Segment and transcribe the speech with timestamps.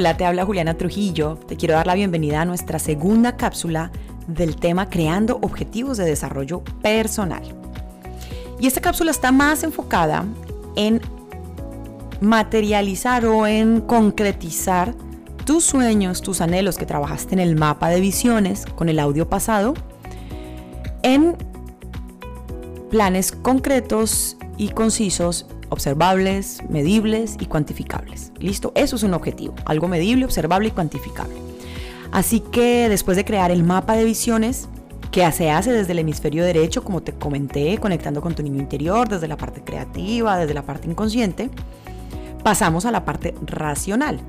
[0.00, 1.36] Hola, te habla Juliana Trujillo.
[1.46, 3.90] Te quiero dar la bienvenida a nuestra segunda cápsula
[4.26, 7.42] del tema Creando Objetivos de Desarrollo Personal.
[8.58, 10.24] Y esta cápsula está más enfocada
[10.74, 11.02] en
[12.22, 14.94] materializar o en concretizar
[15.44, 19.74] tus sueños, tus anhelos que trabajaste en el mapa de visiones con el audio pasado,
[21.02, 21.36] en
[22.88, 28.32] planes concretos y concisos, observables, medibles y cuantificables.
[28.38, 28.72] ¿Listo?
[28.74, 31.34] Eso es un objetivo, algo medible, observable y cuantificable.
[32.12, 34.68] Así que después de crear el mapa de visiones,
[35.10, 39.08] que se hace desde el hemisferio derecho, como te comenté, conectando con tu niño interior,
[39.08, 41.50] desde la parte creativa, desde la parte inconsciente,
[42.44, 44.20] pasamos a la parte racional.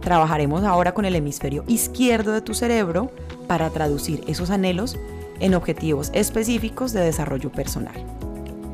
[0.00, 3.10] Trabajaremos ahora con el hemisferio izquierdo de tu cerebro
[3.46, 4.96] para traducir esos anhelos
[5.40, 7.94] en objetivos específicos de desarrollo personal.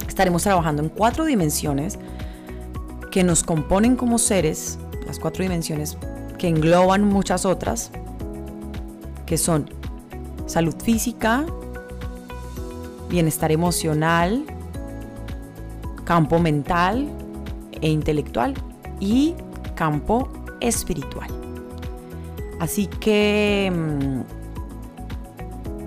[0.09, 1.99] Estaremos trabajando en cuatro dimensiones
[3.11, 5.97] que nos componen como seres, las cuatro dimensiones
[6.39, 7.91] que engloban muchas otras,
[9.27, 9.71] que son
[10.47, 11.45] salud física,
[13.09, 14.45] bienestar emocional,
[16.05, 17.09] campo mental
[17.81, 18.55] e intelectual
[19.01, 19.35] y
[19.75, 20.29] campo
[20.61, 21.29] espiritual.
[22.61, 24.21] Así que, mm,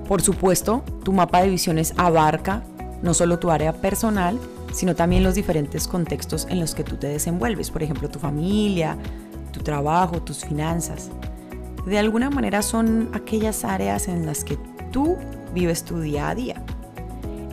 [0.07, 2.63] por supuesto, tu mapa de visiones abarca
[3.01, 4.39] no solo tu área personal,
[4.73, 8.97] sino también los diferentes contextos en los que tú te desenvuelves, por ejemplo, tu familia,
[9.51, 11.09] tu trabajo, tus finanzas
[11.87, 14.57] de alguna manera son aquellas áreas en las que
[14.91, 15.15] tú
[15.53, 16.61] vives tu día a día.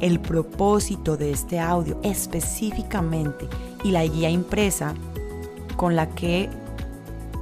[0.01, 3.47] El propósito de este audio específicamente
[3.85, 4.95] y la guía impresa
[5.77, 6.51] con la que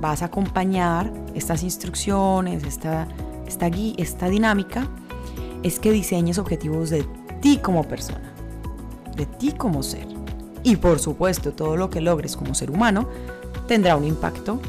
[0.03, 3.08] vas a acompañar estas instrucciones, esta,
[3.47, 4.86] esta, guía, esta dinámica,
[5.62, 7.06] es que diseñes objetivos de
[7.43, 8.33] ti como persona,
[9.15, 10.07] de ti como ser.
[10.62, 13.09] Y por supuesto, todo lo que logres como ser humano
[13.67, 14.61] tendrá un impacto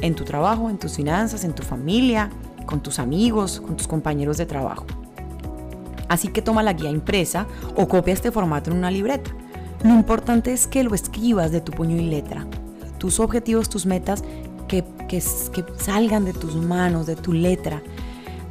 [0.00, 2.30] en tu trabajo, en tus finanzas, en tu familia,
[2.64, 4.86] con tus amigos, con tus compañeros de trabajo.
[6.08, 9.30] Así que toma la guía impresa o copia este formato en una libreta.
[9.82, 12.46] Lo importante es que lo escribas de tu puño y letra.
[12.98, 14.22] Tus objetivos, tus metas,
[14.68, 15.20] que, que,
[15.52, 17.82] que salgan de tus manos, de tu letra.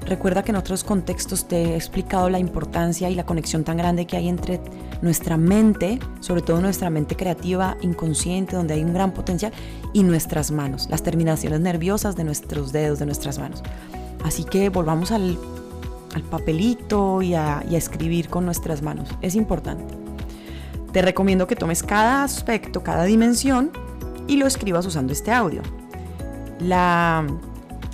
[0.06, 4.08] Recuerda que en otros contextos te he explicado la importancia y la conexión tan grande
[4.08, 4.60] que hay entre
[5.02, 9.54] nuestra mente, sobre todo nuestra mente creativa, inconsciente, donde hay un gran potencial,
[9.94, 13.62] y nuestras manos, las terminaciones nerviosas de nuestros dedos, de nuestras manos.
[14.24, 15.38] Así que volvamos al,
[16.30, 19.10] papelito y a, y a escribir con nuestras manos.
[19.22, 19.84] Es importante.
[20.92, 23.72] Te recomiendo que tomes cada aspecto, cada dimensión
[24.28, 25.62] y lo escribas usando este audio.
[26.60, 27.26] La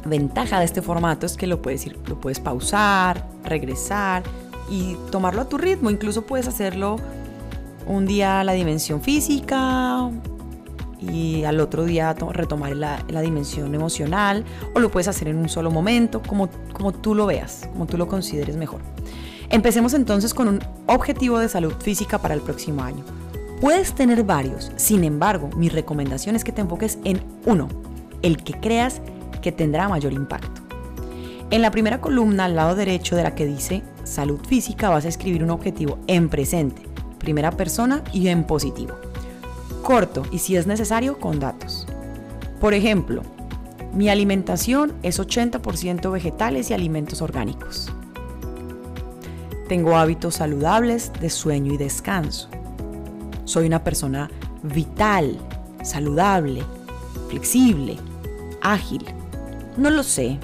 [0.07, 4.23] ventaja de este formato es que lo puedes, ir, lo puedes pausar, regresar
[4.69, 5.89] y tomarlo a tu ritmo.
[5.89, 6.97] Incluso puedes hacerlo
[7.85, 10.09] un día la dimensión física
[10.99, 15.71] y al otro día retomar la, dimensión emocional o lo puedes hacer en un solo
[15.71, 18.81] momento, como, como tú lo veas, como tú lo consideres mejor.
[19.49, 23.03] Empecemos entonces con un objetivo de salud física para el próximo año.
[23.61, 27.67] Puedes tener varios, sin embargo, mi recomendación es que te enfoques en uno,
[28.21, 29.01] el que creas
[29.51, 30.61] tendrá mayor impacto.
[31.49, 35.09] En la primera columna, al lado derecho de la que dice salud física, vas a
[35.09, 36.81] escribir un objetivo en presente,
[37.19, 38.95] primera persona y en positivo.
[39.81, 41.87] Corto y si es necesario, con datos.
[42.59, 43.21] Por ejemplo,
[43.93, 47.91] mi alimentación es 80% vegetales y alimentos orgánicos.
[49.67, 52.49] Tengo hábitos saludables de sueño y descanso.
[53.45, 54.29] Soy una persona
[54.63, 55.37] vital,
[55.83, 56.63] saludable,
[57.29, 57.97] flexible,
[58.61, 59.05] ágil.
[59.77, 60.39] No lo sé,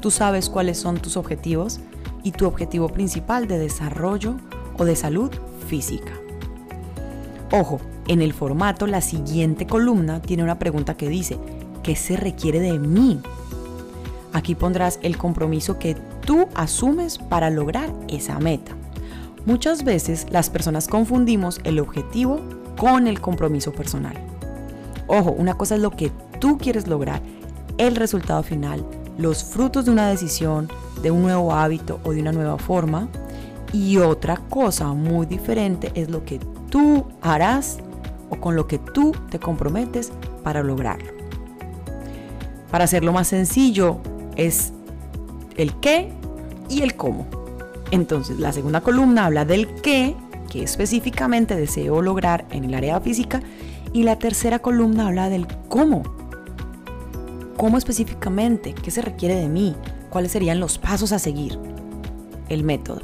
[0.00, 1.80] Tú sabes cuáles son tus objetivos
[2.22, 4.36] y tu objetivo principal de desarrollo
[4.76, 5.30] o de salud
[5.66, 6.12] física.
[7.50, 11.38] Ojo, en el formato la siguiente columna tiene una pregunta que dice,
[11.82, 13.20] ¿qué se requiere de mí?
[14.32, 18.72] Aquí pondrás el compromiso que tú asumes para lograr esa meta.
[19.46, 22.40] Muchas veces las personas confundimos el objetivo
[22.76, 24.16] con el compromiso personal.
[25.06, 27.22] Ojo, una cosa es lo que tú quieres lograr,
[27.78, 28.84] el resultado final
[29.18, 30.68] los frutos de una decisión,
[31.02, 33.08] de un nuevo hábito o de una nueva forma.
[33.72, 36.38] Y otra cosa muy diferente es lo que
[36.70, 37.78] tú harás
[38.30, 41.12] o con lo que tú te comprometes para lograrlo.
[42.70, 43.98] Para hacerlo más sencillo
[44.36, 44.72] es
[45.56, 46.12] el qué
[46.70, 47.26] y el cómo.
[47.90, 50.14] Entonces la segunda columna habla del qué,
[50.50, 53.42] que específicamente deseo lograr en el área física,
[53.92, 56.02] y la tercera columna habla del cómo,
[57.58, 58.72] ¿Cómo específicamente?
[58.72, 59.76] ¿Qué se requiere de mí?
[60.08, 61.58] ¿Cuáles serían los pasos a seguir?
[62.48, 63.02] El método.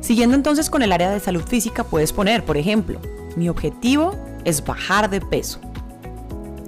[0.00, 2.98] Siguiendo entonces con el área de salud física, puedes poner, por ejemplo,
[3.36, 4.14] mi objetivo
[4.44, 5.60] es bajar de peso.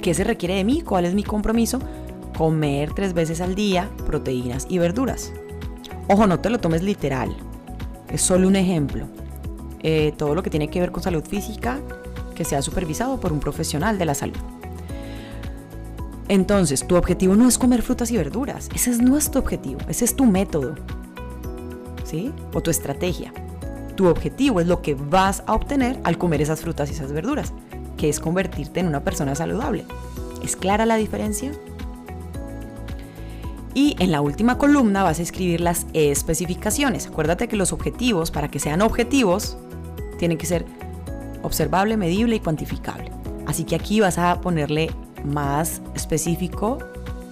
[0.03, 0.83] ¿Qué se requiere de mí?
[0.83, 1.81] ¿Cuál es mi compromiso
[2.39, 5.33] comer tres veces al día proteínas y verduras.
[6.07, 7.37] Ojo, no te lo tomes literal.
[8.09, 9.07] Es solo un ejemplo.
[9.81, 11.81] Eh, todo lo que tiene que ver con salud física,
[12.37, 14.39] que sea supervisado por un profesional de la salud.
[16.29, 18.69] Entonces, tu objetivo no es comer frutas y verduras.
[18.75, 19.81] Ese es nuestro objetivo.
[19.89, 20.75] Ese es tu método.
[22.05, 22.33] ¿Sí?
[22.53, 23.33] O tu estrategia.
[23.97, 27.53] Tu objetivo es lo que vas a obtener al comer esas frutas y esas verduras,
[27.97, 29.85] que es convertirte en una persona saludable.
[30.43, 31.51] ¿Es clara la diferencia?
[33.75, 37.07] Y en la última columna vas a escribir las especificaciones.
[37.07, 39.57] Acuérdate que los objetivos, para que sean objetivos,
[40.19, 40.65] tienen que ser
[41.43, 43.11] observable, medible y cuantificable.
[43.47, 44.91] Así que aquí vas a ponerle
[45.25, 46.79] más específico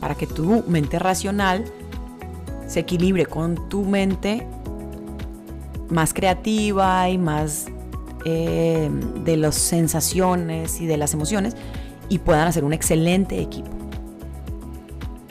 [0.00, 1.64] para que tu mente racional
[2.66, 4.46] se equilibre con tu mente
[5.88, 7.66] más creativa y más
[8.24, 8.90] eh,
[9.24, 11.56] de las sensaciones y de las emociones
[12.08, 13.70] y puedan hacer un excelente equipo.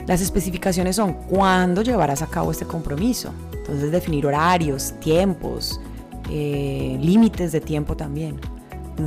[0.08, 3.34] Las especificaciones son cuándo llevarás a cabo este compromiso.
[3.54, 5.82] Entonces definir horarios, tiempos,
[6.30, 8.40] eh, límites de tiempo también.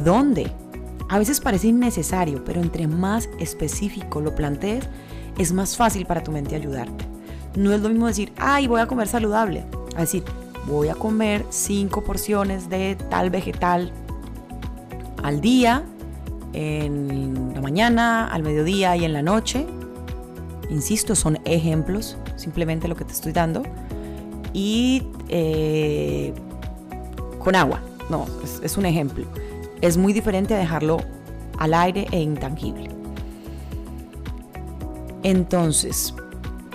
[0.04, 0.52] ¿Dónde?
[1.08, 4.84] A veces parece innecesario, pero entre más específico lo plantees,
[5.38, 7.06] es más fácil para tu mente ayudarte.
[7.56, 9.64] No es lo mismo decir, ay, voy a comer saludable.
[9.96, 10.22] A decir,
[10.66, 13.90] voy a comer cinco porciones de tal vegetal
[15.22, 15.82] al día,
[16.52, 19.66] en la mañana, al mediodía y en la noche.
[20.68, 23.62] Insisto, son ejemplos, simplemente lo que te estoy dando.
[24.52, 26.34] Y eh,
[27.38, 28.26] con agua, no,
[28.62, 29.24] es un ejemplo
[29.80, 30.98] es muy diferente a dejarlo
[31.58, 32.88] al aire e intangible.
[35.22, 36.14] Entonces,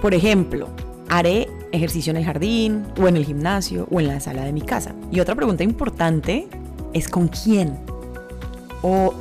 [0.01, 0.67] por ejemplo,
[1.09, 4.61] haré ejercicio en el jardín o en el gimnasio o en la sala de mi
[4.61, 4.93] casa.
[5.11, 6.47] Y otra pregunta importante
[6.93, 7.77] es con quién
[8.81, 9.13] o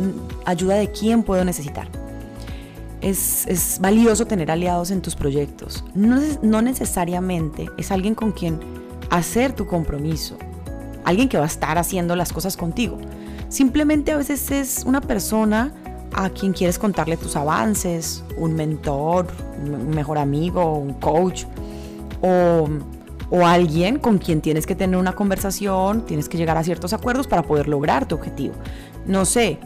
[0.44, 1.88] ayuda de quién puedo necesitar.
[3.00, 5.84] Es, valioso tener aliados en tus proyectos.
[5.94, 8.60] No, no necesariamente es alguien con quien
[9.10, 10.36] hacer tu compromiso,
[11.04, 12.98] alguien que va a estar haciendo las cosas contigo.
[13.52, 15.74] Simplemente a veces es una persona
[16.14, 19.26] a quien quieres contarle tus avances, un mentor,
[19.62, 21.44] un mejor amigo, un coach,
[22.22, 22.66] o,
[23.28, 27.26] o, alguien con quien tienes que tener una conversación, tienes que llegar a ciertos acuerdos
[27.26, 28.54] para poder lograr tu objetivo.
[29.04, 29.58] No sé,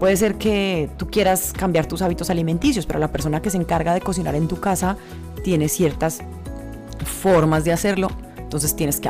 [0.00, 3.94] puede ser que tú quieras cambiar tus hábitos alimenticios, pero la persona que se encarga
[3.94, 4.96] de cocinar en tu casa
[5.44, 6.18] tiene ciertas
[7.04, 8.08] formas de hacerlo,
[8.38, 9.08] entonces tienes que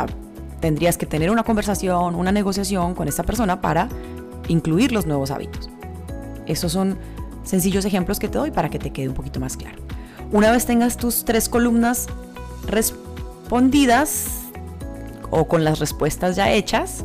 [0.65, 3.91] tendrías que tener una conversación, una negociación con esta persona para
[4.49, 5.69] incluir los nuevos hábitos.
[6.47, 6.97] Esos son
[7.43, 9.77] sencillos ejemplos que te doy para que te quede un poquito más claro.
[10.33, 12.07] Una vez tengas tus tres columnas
[12.67, 14.45] respondidas
[15.31, 17.05] o con las respuestas ya hechas,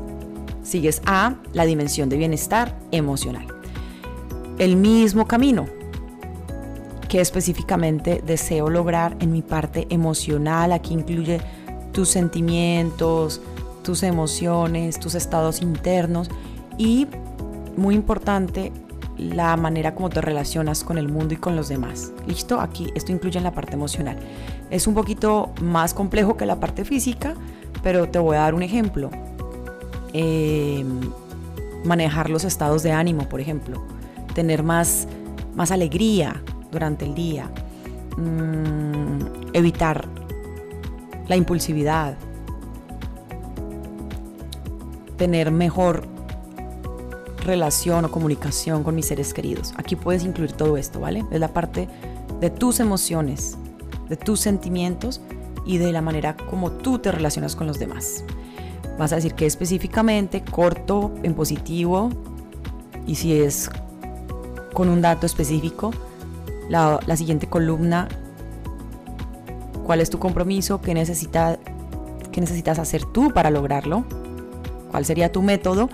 [0.63, 3.45] sigues a la dimensión de bienestar emocional.
[4.57, 5.65] El mismo camino
[7.09, 11.41] que específicamente deseo lograr en mi parte emocional, aquí incluye
[11.91, 13.41] tus sentimientos,
[13.89, 16.29] tus emociones, tus estados internos
[16.77, 17.07] y,
[17.75, 18.71] muy importante,
[19.17, 22.13] la manera como te relacionas con el mundo y con los demás.
[22.27, 22.61] ¿Listo?
[22.61, 24.19] Aquí esto incluye en la parte emocional.
[24.69, 27.33] Es un poquito más complejo que la parte física,
[27.81, 29.09] pero te voy a dar un ejemplo.
[30.13, 30.99] Em,
[31.83, 33.83] manejar los estados de ánimo, por ejemplo.
[34.35, 35.07] Tener más,
[35.55, 37.49] más alegría durante el día.
[38.17, 40.07] Mm, evitar
[41.27, 42.15] la impulsividad,
[45.19, 46.07] tener mejor
[47.45, 49.73] relación o comunicación con mis seres queridos.
[49.77, 51.25] Aquí puedes incluir todo esto, ¿vale?
[51.29, 51.87] Es la parte
[52.39, 53.57] de tus emociones,
[54.07, 55.21] de tus sentimientos
[55.65, 58.23] y de la manera como tú te relacionas con los demás.
[58.97, 62.09] Vas a decir que específicamente, corto, en positivo,
[63.05, 63.69] y si es
[64.73, 65.91] con un dato específico,
[66.69, 68.07] la, siguiente columna
[69.85, 71.57] cuál es tu compromiso, qué, necesita,
[72.31, 74.05] qué necesitas hacer tú para lograrlo,
[74.89, 75.89] cuál sería tu método.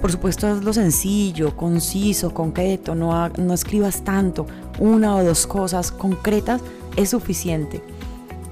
[0.00, 4.46] Por supuesto, es lo sencillo, conciso, concreto, no, no escribas tanto,
[4.78, 6.60] una o dos cosas concretas
[6.96, 7.82] es suficiente.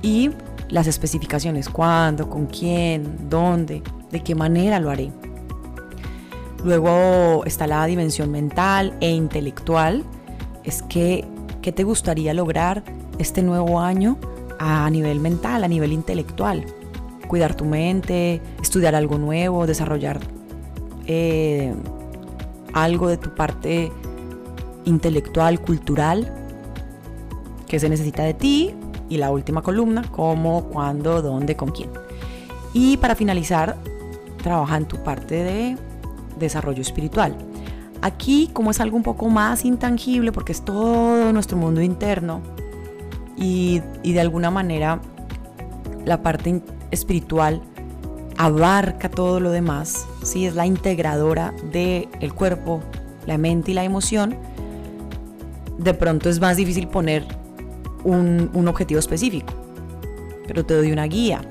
[0.01, 0.31] Y
[0.69, 5.13] las especificaciones, cuándo, con quién, dónde, de qué manera lo haré.
[6.65, 10.05] Luego está la dimensión mental e intelectual.
[10.65, 11.27] Es que,
[11.61, 12.83] ¿qué te gustaría lograr
[13.19, 14.17] este nuevo año?
[14.63, 16.65] a nivel mental, a nivel intelectual.
[17.29, 20.21] Cuidar tu mente, estudiar algo nuevo, desarrollar
[21.07, 21.75] eh,
[22.73, 23.91] algo de tu parte
[24.85, 26.33] intelectual, cultural,
[27.67, 28.75] que se necesita de ti.
[29.09, 31.91] Y la última columna, cómo, cuándo, dónde, con quién.
[32.73, 33.77] Y para finalizar,
[34.43, 35.77] trabaja en tu parte de
[36.39, 37.37] desarrollo espiritual.
[38.01, 42.41] Aquí, como es algo un poco más intangible, porque es todo nuestro mundo interno,
[43.37, 45.01] y, de alguna manera
[46.05, 47.61] la parte espiritual
[48.39, 50.47] abarca todo lo demás, ¿sí?
[50.47, 52.81] es la integradora del el cuerpo,
[53.27, 54.37] la mente y la emoción,
[55.79, 57.25] de pronto es más difícil poner
[58.05, 59.53] un, un objetivo específico,
[60.47, 61.43] pero te doy una guía.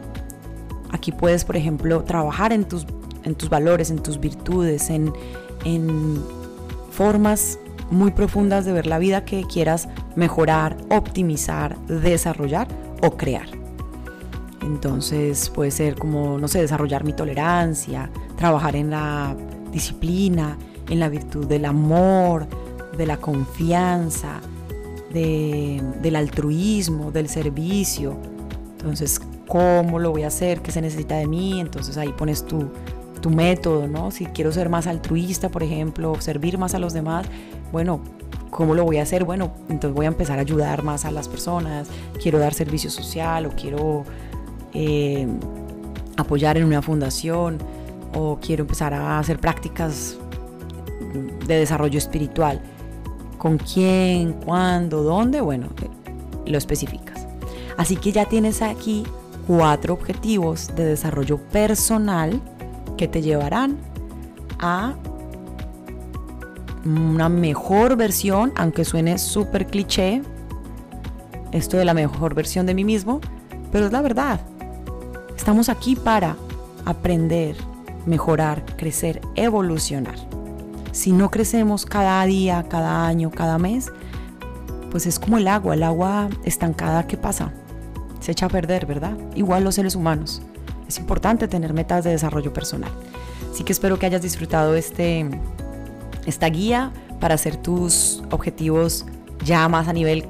[0.91, 2.85] Aquí puedes, por ejemplo, trabajar en tus,
[3.23, 5.13] en tus valores, en tus virtudes, en,
[5.63, 6.21] en
[6.91, 7.57] formas
[7.89, 12.67] muy profundas de ver la vida que quieras mejorar, optimizar, desarrollar
[13.01, 13.60] o crear.
[14.71, 19.35] Entonces puede ser como, no sé, desarrollar mi tolerancia, trabajar en la
[19.69, 20.57] disciplina,
[20.89, 22.47] en la virtud del amor,
[22.97, 24.39] de la confianza,
[25.11, 28.15] del altruismo, del servicio.
[28.71, 30.61] Entonces, ¿cómo lo voy a hacer?
[30.61, 31.59] ¿Qué se necesita de mí?
[31.59, 32.69] Entonces ahí pones tu,
[33.19, 34.09] tu método, ¿no?
[34.09, 37.25] Si quiero ser más altruista, por ejemplo, servir más a los demás,
[37.73, 37.99] bueno,
[38.49, 39.25] ¿cómo lo voy a hacer?
[39.25, 41.89] Bueno, entonces voy a empezar a ayudar más a las personas,
[42.21, 44.05] quiero dar servicio social o quiero
[44.73, 45.27] eh,
[46.17, 47.57] apoyar en una fundación
[48.13, 50.17] o quiero empezar a hacer prácticas
[51.47, 52.61] de desarrollo espiritual.
[53.37, 54.33] ¿Con quién?
[54.33, 55.03] ¿Cuándo?
[55.03, 55.41] ¿Dónde?
[55.41, 55.67] Bueno,
[56.45, 57.27] lo especificas.
[57.77, 59.03] Así que ya tienes aquí
[59.47, 62.39] cuatro objetivos de desarrollo personal
[62.97, 63.77] que te llevarán
[64.59, 64.95] a
[66.85, 70.21] una mejor versión, aunque suene súper cliché,
[71.51, 73.21] esto de la mejor versión de mí mismo,
[73.71, 74.41] pero es la verdad.
[75.41, 76.37] Estamos aquí para
[76.85, 77.55] aprender,
[78.05, 80.13] mejorar, crecer, evolucionar.
[80.91, 83.91] Si no crecemos cada día, cada año, cada mes,
[84.91, 87.51] pues es como el agua, el agua estancada, ¿qué pasa?
[88.19, 89.17] Se echa a perder, ¿verdad?
[89.33, 90.43] Igual los seres humanos.
[90.87, 92.91] Es importante tener metas de desarrollo personal.
[93.51, 95.27] Así que espero que hayas disfrutado este
[96.27, 99.07] esta guía para hacer tus objetivos
[99.43, 100.23] ya más a nivel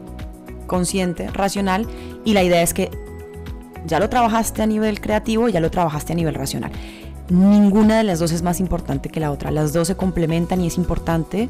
[0.67, 1.85] consciente, racional,
[2.23, 2.89] y la idea es que
[3.85, 6.71] ya lo trabajaste a nivel creativo, ya lo trabajaste a nivel racional.
[7.29, 10.67] Ninguna de las dos es más importante que la otra, las dos se complementan y
[10.67, 11.49] es importante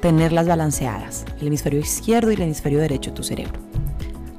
[0.00, 3.60] tenerlas balanceadas, el hemisferio izquierdo y el hemisferio derecho de tu cerebro.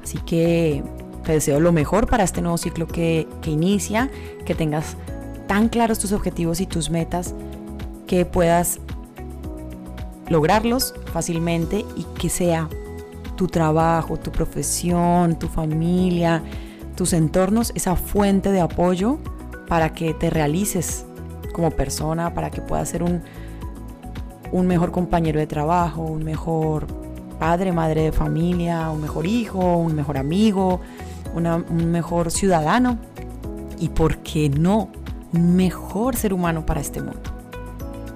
[0.02, 0.82] Así que
[1.24, 4.10] te deseo lo mejor para este nuevo ciclo que, que inicia,
[4.44, 4.96] que tengas
[5.46, 7.34] tan claros tus objetivos y tus metas
[8.06, 8.80] que puedas
[10.28, 12.68] lograrlos fácilmente y que sea
[13.36, 16.42] tu trabajo, tu profesión, tu familia,
[16.96, 19.18] tus entornos, esa fuente de apoyo
[19.68, 21.04] para que te realices
[21.52, 23.22] como persona, para que puedas ser un,
[24.50, 26.86] un mejor compañero de trabajo, un mejor
[27.38, 30.80] padre, madre de familia, un mejor hijo, un mejor amigo,
[31.34, 32.98] un mejor ciudadano
[33.78, 34.90] y, ¿por qué no?,
[35.32, 37.22] un mejor ser humano para este mundo.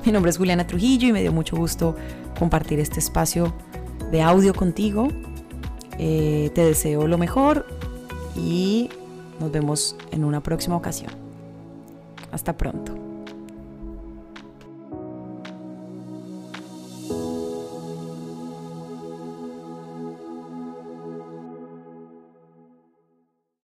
[0.05, 1.97] Mi nombre es Juliana Trujillo y me dio mucho gusto
[2.39, 3.53] compartir este espacio
[4.13, 5.09] de audio contigo.
[5.99, 7.67] Eh, te deseo lo mejor
[8.37, 8.91] y
[9.41, 11.13] nos vemos en una próxima ocasión.
[12.33, 12.96] Hasta pronto.